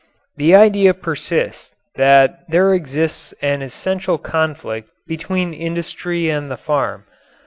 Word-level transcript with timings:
The 0.37 0.55
idea 0.55 0.95
persists 0.95 1.75
that 1.93 2.49
there 2.49 2.73
exists 2.73 3.35
an 3.43 3.61
essential 3.61 4.17
conflict 4.17 4.89
between 5.05 5.53
industry 5.53 6.27
and 6.27 6.49
the 6.49 6.57
farm. 6.57 7.05